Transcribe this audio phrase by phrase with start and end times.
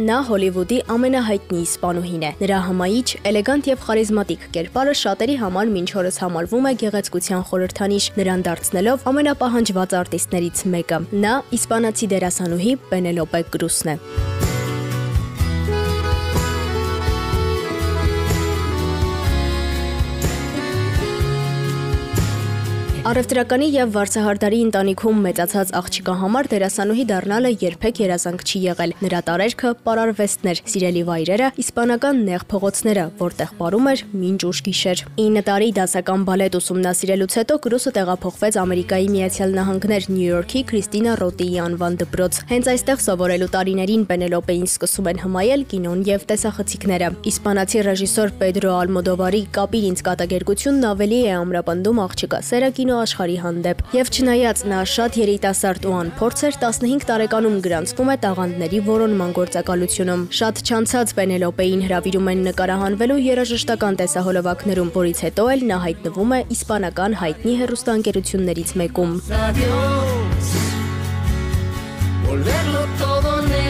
[0.00, 6.20] Նա Հոլիվուդի ամենահայտնի իսպանուհին է։ Նրա հմայիչ, էլեգանտ եւ խարիզմատիկ կերպարը շատերի համար մինչ օրս
[6.24, 14.49] համարվում է գեղեցկության խորհրդանիշ, նրան դարձնելով ամենապահանջված արտիստներից մեկը։ Նա իսպանացի դերասանուհի Պենելոպե Կրուսն է։
[23.00, 29.70] Արևտրականի եւ Վարսահարդարի ընտանիքում մեծացած աղջիկա համար դերասանուհի դառնալը երբեք երազանք չի եղել։ Նրա տարերքը
[29.86, 36.26] պարարվեստներ, սիրելի վայրերը, իսպանական նեղ փողոցները, որտեղ ապարում էր մինչ ուշ գիշեր։ 9 տարի դասական
[36.28, 42.70] բալետ ուսումնասիրելուց հետո Կրուսը տեղափոխվեց Ամերիկայի Միացյալ Նահանգներ Նյու Յորքի Քրիստինա Ռոտիի անվան դպրոց։ Հենց
[42.74, 49.88] այստեղ սովորելու տարիներին Պենելոպեին սկսում են հմայել կինոն եւ տեսախցիկները։ Իսպանացի ռեժիսոր Պեդրո Ալմոդովարի «Կապիր
[49.90, 55.86] ինձ» կատակերգությունն ավելի է ամրապնդում աղջկա սերը կինո աշխարհի հանդեպ։ Եվ չնայած նա շատ երիտասարդ
[55.90, 62.44] ու անփորձ էր, 15 տարեկանում գրանցվում է տաղանդների որոնման գործակալությունում։ Շատ չանցած Պենելոպեին հravirում են
[62.50, 69.12] նկարահանվելու երաժշտական տեսահոլովակներում, որից հետո էլ նա հայտնվում է իսպանական հայտնի հերոստանգերություններից մեկում։
[72.30, 73.69] Volverlo todo negro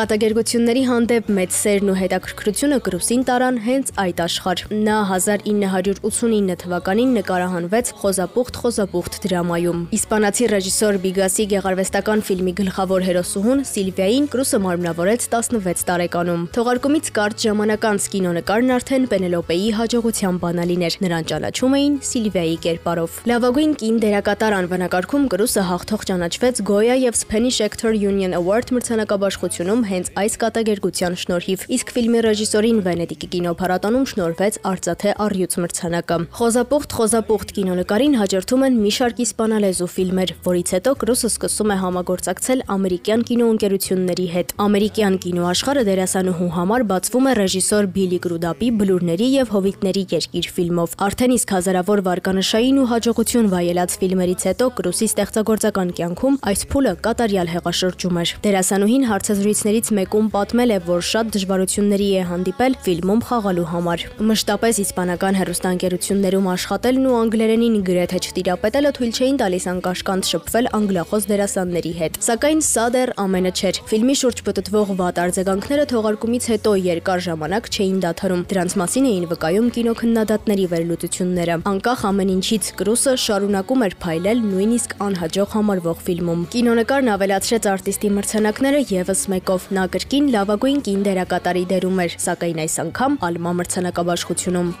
[0.00, 7.90] Կատակերգությունների հանդեպ մեծ սերն ու հետաքրքրությունը Կրուսին տարան հենց այդ աշխարհ։ Նա 1989 թվականին նկարահանվեց
[8.00, 16.48] Խոզապուխտ Խոզապուխտ դրամայում։ Իսպանացի ռեժիսոր Բիգասի գեղարվեստական ֆիլմի գլխավոր հերոսուհուն Սիլվիային Կրուսը մարմնավորեց 16 տարեկանում։
[16.56, 23.20] Թողարկումից կարճ ժամանակ անց կինոնկարն արդեն Պենելոպեի հաջողության բանալին էր։ Նրան ճանաչում էին Սիլվիայի կերպարով։
[23.28, 30.10] Լավագույն կին դերակատար անվանակարգում Կրուսը հաղթող ճանաչվեց Goya եւ Spanish Actor Union Award մրցանակաբաշխությունում հենց
[30.20, 38.64] այս կատակերգության շնորհիվ, իսկ ֆիլմի ռեժիսորին Վենետիկի կինոփառատոնում շնորհվեց Արծաթե առյուծ մրցանակը։ Խոզապուխտ կինոնկարին հաջորդում
[38.66, 45.16] են մի շարք իսպանալեզու ֆիլմեր, որից հետո Կրուսը սկսում է համագործակցել ամերիկյան կինոընկերությունների հետ։ Ամերիկյան
[45.24, 51.54] կինոաշխարհը դերասանուհու համար բացվում է ռեժիսոր Բիլի Կրուդապի Բլուրների եւ Հովիտների երկիր ֆիլմով։ Արդեն իսկ
[51.56, 58.34] հազարավոր վարկանշային ու հաջողություն վայելած ֆիլմերից հետո Կրուսի ստեղծագործական կյանքում այս փուլը կատարյալ հեղաշրջում էր։
[58.44, 64.80] Դերասանուհին հարցազրույցների ֆիլմերից մեկում պատմել է, որ շատ դժվարությունների է հանդիպել ֆիլմում խաղալու համար։ Մշտապես
[64.84, 72.18] իսպանական հերոստանգերություններում աշխատելն ու անգլերենին գրեթե չտիրապետելը թույլ չէին տալիս անկաշկանդ շփվել անգլախոս դերասանների հետ։
[72.28, 77.98] Սակայն սա դեռ ամենը չէր։ Ֆիլմի շուրջ պտտվող վատ արձագանքները թողարկումից հետո երկար ժամանակ չէին
[78.04, 84.96] դադարում։ Դրանց մասին էին վկայում կինոքննադատների վերլուծությունները։ Անկախ ամեն ինչից Կրուսը շարունակում էր փայլել նույնիսկ
[85.08, 91.98] անհաջող համարվող ֆիլմում։ Կինոնկարն ավելացրեց արտիստի մրցանակները եւս մեկով Նա կրկին լավագույն կին դերակատարի դերում
[92.02, 94.72] էր, սակայն այս անգամ Ալմա մրցանակաբաշխությունում։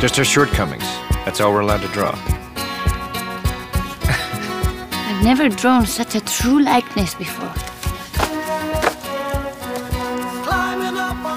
[0.00, 0.88] Just her shortcomings.
[1.26, 2.16] That's all we're allowed to draw.
[4.08, 7.52] I've never drawn such a true likeness before.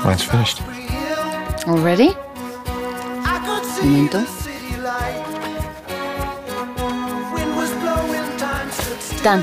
[0.07, 0.61] Mine's finished.
[1.67, 2.15] Already?
[3.83, 4.36] Momento.
[9.27, 9.41] Done.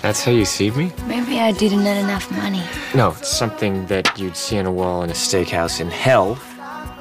[0.00, 0.92] That's how you see me?
[1.08, 2.62] Maybe I didn't get enough money.
[2.94, 6.38] No, it's something that you'd see on a wall in a steakhouse in hell.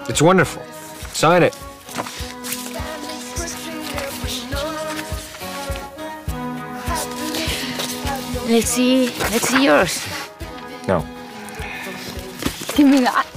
[0.10, 0.64] It's wonderful.
[1.14, 1.56] Sign it.
[8.50, 9.10] Let's see.
[9.20, 10.04] Let's see yours.
[10.88, 11.06] No.
[12.76, 13.35] Give me that.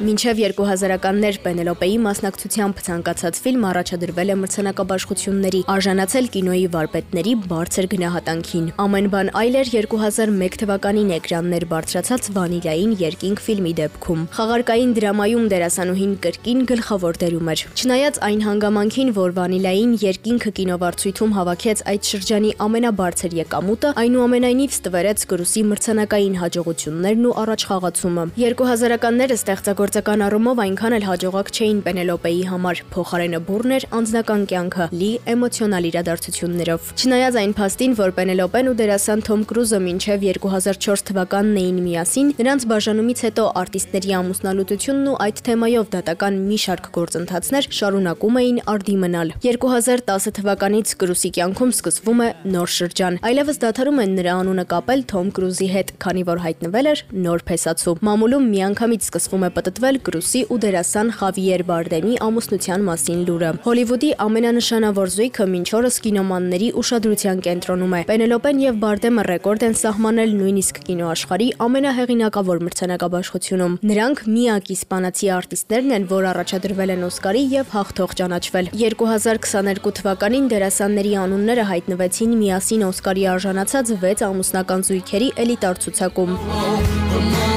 [0.00, 9.10] Մինչև 2000-ականներ Պենելոպեի մասնակցությամբ ցանկացած ֆիլմ առաջադրվել է մրցանակաբաշխությունների, արժանացել կինոյի վարպետների բարձր գնահատանքին։ Ամեն
[9.12, 16.64] բան այլ էր 2001 թվականին էկրաններ բարձրացած Վանիլային երկինք ֆիլմի դեպքում։ Խաղարկային դրամայում դերասանուհին կրկին
[16.72, 23.92] գլխավոր դերում էր։ Չնայած այն հանգամանքին, որ Վանիլային երկինքը կինովարձույթում հավաքեց այդ շրջանի ամենաբարձր եկամուտը,
[24.00, 31.78] այնուամենայնիվ ստվերեց Գրուսի մրցանակային հաջողություններն ու առաջխաղացումը։ 2000-ականները ստեղծագործ Գործական առումով այնքան էլ հաջողակ չէին
[31.82, 38.70] Պենելոպեի համար։ Փոխարենը բուրն էր անձնական կյանքը՝ լի էմոցիոնալ իրադարձություններով։ Չնայած այն փաստին, որ Պենելոպեն
[38.70, 45.16] ու դերասան Թոմ Կրուզը մինչև 2004 թվականն էին միասին, նրանց բաժանումից հետո արտիստների ամուսնալուծությունն ու
[45.26, 52.20] այդ թեմայով դատական մի շարք գործընթացներ շարունակում էին արդի մնալ։ 2010 թվականից Կրուսի կյանքում սկսվում
[52.20, 56.90] է նոր շրջան։ Այլևս դադարում են նրա անունը կապել Թոմ Կրուզի հետ, քանի որ հայտնվել
[56.94, 59.50] էր նոր փեսացու։ Մամուլում միանգամից սկսվում է
[59.80, 66.68] պատտվել Կրուսի ու դերասան Խավիեր Բարդեմի ամուսնության մասին լուրը։ Հոլիվուդի ամենանշանավոր զույգը մինչ օրս կինոմանների
[66.80, 74.70] ուշադրության կենտրոնում է։ Պենելոպեն եւ Բարդեմը ռեկորդ են սահմանել նույնիսկ կինոաշխարհի ամենահեղինակավոր մրցանակաբաշխությունում։ Նրանք միակ
[74.76, 82.36] իսպանացի արտիստներն են, որ առաջադրվել են Օսկարի եւ հաղթող ճանաչվել։ 2022 թվականին դերասանների անունները հայտնվեցին
[82.44, 87.49] միասին Օսկարի արժանացած 6 ամուսնական զույգերի էլիտար ցուցակում։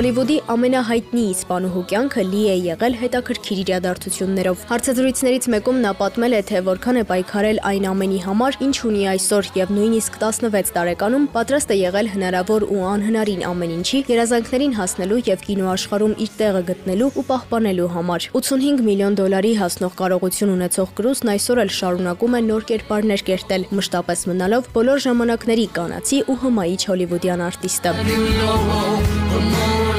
[0.00, 6.62] Հոլիվուդի ամենահայտնի իսպանուհու կյանքը լի է եղել հետաքրքիր իրադարձություններով։ Հարցազրույցներից մեկում նա պատմել է, թե
[6.70, 11.76] որքան է պայքարել այն ամենի համար, ինչ ունի այսօր եւ նույնիսկ 16 տարեկանում պատրաստ է
[11.80, 17.90] եղել հնարավոր ու անհնարին ամեն ինչի երազանքներին հասնելու եւ կինոաշխարհում իր տեղը գտնելու ու պահպանելու
[18.00, 23.68] համար։ 85 միլիոն դոլարի հասնող կարողություն ունեցող Կրուսն այսօր էլ շարունակում է նոր կերպարներ կերտել,
[23.76, 27.90] մշտապես մնալով բոլոր ժամանակների կանացի ու հմայիչ հոլիվուդյան արտիստը։
[29.30, 29.89] como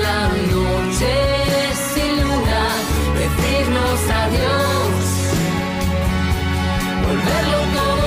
[7.26, 8.01] verlo todo.